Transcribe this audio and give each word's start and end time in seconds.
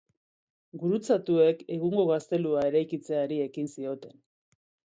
Gurutzatuek 0.83 1.61
egungo 1.77 2.07
gaztelua 2.13 2.65
eraikitzeari 2.71 3.41
ekin 3.49 3.73
zioten. 3.77 4.19